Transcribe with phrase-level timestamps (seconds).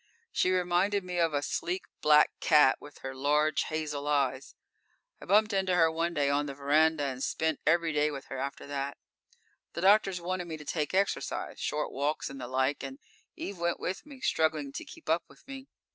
[0.31, 4.55] She reminded me of a sleek, black cat, with her large, hazel eyes.
[5.21, 8.39] I bumped into her one day on the verandah, and spent every day with her
[8.39, 8.95] after that._
[9.79, 12.97] _The doctors wanted me to take exercise short walks and the like, and
[13.35, 15.67] Eve went with me, struggling to keep up with me.